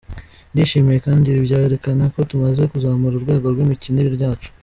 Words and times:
Ndishimye 0.53 0.95
kandi 1.05 1.25
ibi 1.27 1.45
byerekana 1.47 2.03
ko 2.13 2.19
tumaze 2.29 2.63
kuzamura 2.71 3.13
urwego 3.17 3.45
rw’imikinire 3.53 4.09
yacu. 4.23 4.49